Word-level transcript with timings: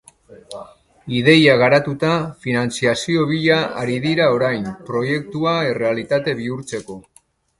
Ideia 1.17 1.57
garatuta, 1.63 2.13
finantziazio 2.45 3.27
bila 3.33 3.59
ari 3.83 3.99
dira 4.07 4.31
orain, 4.39 4.65
proiektua 4.89 5.55
errealitate 5.75 6.37
bihurtzeko. 6.43 6.99